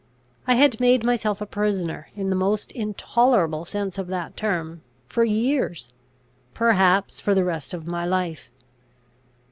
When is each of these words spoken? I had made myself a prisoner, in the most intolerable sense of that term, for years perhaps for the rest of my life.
I 0.47 0.55
had 0.55 0.79
made 0.79 1.03
myself 1.03 1.41
a 1.41 1.45
prisoner, 1.45 2.09
in 2.15 2.31
the 2.31 2.35
most 2.35 2.71
intolerable 2.71 3.65
sense 3.65 3.99
of 3.99 4.07
that 4.07 4.35
term, 4.35 4.81
for 5.05 5.23
years 5.23 5.91
perhaps 6.55 7.19
for 7.19 7.35
the 7.35 7.45
rest 7.45 7.71
of 7.71 7.85
my 7.85 8.03
life. 8.03 8.49